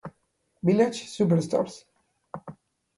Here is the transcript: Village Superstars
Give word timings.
Village 0.63 1.05
Superstars 1.13 1.85